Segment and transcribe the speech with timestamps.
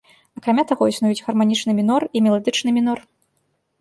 [0.39, 2.99] Акрамя таго, існуюць гарманічны мінор і меладычны мінор.